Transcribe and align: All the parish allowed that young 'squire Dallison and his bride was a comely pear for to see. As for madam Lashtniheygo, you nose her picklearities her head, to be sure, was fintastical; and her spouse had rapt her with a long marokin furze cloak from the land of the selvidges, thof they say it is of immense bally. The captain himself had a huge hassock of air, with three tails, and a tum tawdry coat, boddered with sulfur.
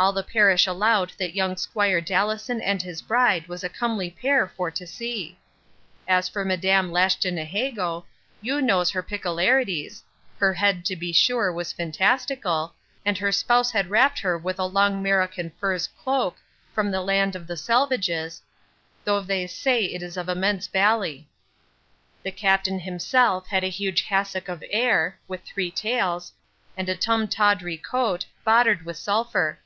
All 0.00 0.12
the 0.12 0.22
parish 0.22 0.68
allowed 0.68 1.10
that 1.18 1.34
young 1.34 1.56
'squire 1.56 2.00
Dallison 2.00 2.60
and 2.62 2.80
his 2.80 3.02
bride 3.02 3.48
was 3.48 3.64
a 3.64 3.68
comely 3.68 4.10
pear 4.10 4.46
for 4.56 4.70
to 4.70 4.86
see. 4.86 5.40
As 6.06 6.28
for 6.28 6.44
madam 6.44 6.92
Lashtniheygo, 6.92 8.04
you 8.40 8.62
nose 8.62 8.90
her 8.92 9.02
picklearities 9.02 10.02
her 10.38 10.54
head, 10.54 10.84
to 10.84 10.94
be 10.94 11.12
sure, 11.12 11.52
was 11.52 11.72
fintastical; 11.72 12.74
and 13.04 13.18
her 13.18 13.32
spouse 13.32 13.72
had 13.72 13.90
rapt 13.90 14.20
her 14.20 14.38
with 14.38 14.60
a 14.60 14.66
long 14.66 15.02
marokin 15.02 15.50
furze 15.58 15.88
cloak 15.88 16.36
from 16.72 16.92
the 16.92 17.02
land 17.02 17.34
of 17.34 17.48
the 17.48 17.56
selvidges, 17.56 18.40
thof 19.04 19.26
they 19.26 19.48
say 19.48 19.82
it 19.84 20.00
is 20.04 20.16
of 20.16 20.28
immense 20.28 20.68
bally. 20.68 21.26
The 22.22 22.30
captain 22.30 22.78
himself 22.78 23.48
had 23.48 23.64
a 23.64 23.68
huge 23.68 24.02
hassock 24.02 24.48
of 24.48 24.62
air, 24.70 25.18
with 25.26 25.42
three 25.42 25.72
tails, 25.72 26.32
and 26.76 26.88
a 26.88 26.94
tum 26.94 27.26
tawdry 27.26 27.76
coat, 27.78 28.26
boddered 28.44 28.84
with 28.86 28.96
sulfur. 28.96 29.58